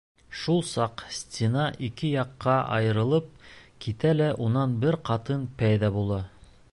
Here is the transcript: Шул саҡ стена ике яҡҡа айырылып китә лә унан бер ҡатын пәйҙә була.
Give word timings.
Шул 0.43 0.61
саҡ 0.67 1.01
стена 1.17 1.65
ике 1.87 2.09
яҡҡа 2.13 2.55
айырылып 2.79 3.29
китә 3.87 4.17
лә 4.19 4.31
унан 4.47 4.77
бер 4.85 4.99
ҡатын 5.11 5.45
пәйҙә 5.61 5.97
була. 5.99 6.23